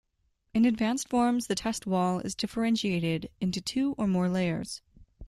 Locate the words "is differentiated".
2.21-3.29